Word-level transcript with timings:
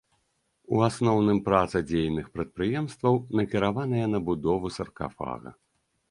У 0.75 0.79
асноўным 0.85 1.39
праца 1.49 1.77
дзейных 1.91 2.25
прадпрыемстваў 2.37 3.13
накіраваная 3.39 4.07
на 4.13 4.19
будову 4.31 4.71
саркафага. 4.79 5.49